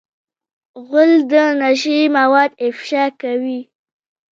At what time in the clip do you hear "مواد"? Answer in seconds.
2.17-2.51